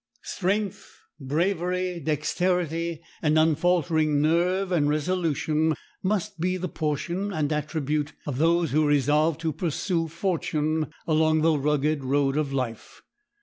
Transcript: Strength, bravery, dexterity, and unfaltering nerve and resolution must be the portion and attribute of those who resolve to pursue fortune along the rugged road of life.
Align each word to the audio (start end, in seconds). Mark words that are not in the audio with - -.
Strength, 0.23 0.99
bravery, 1.19 1.99
dexterity, 1.99 3.03
and 3.21 3.37
unfaltering 3.37 4.19
nerve 4.19 4.71
and 4.71 4.89
resolution 4.89 5.75
must 6.01 6.39
be 6.39 6.57
the 6.57 6.67
portion 6.67 7.31
and 7.31 7.53
attribute 7.53 8.13
of 8.25 8.39
those 8.39 8.71
who 8.71 8.87
resolve 8.87 9.37
to 9.37 9.53
pursue 9.53 10.07
fortune 10.07 10.87
along 11.05 11.41
the 11.41 11.55
rugged 11.55 12.03
road 12.03 12.35
of 12.35 12.51
life. 12.51 13.03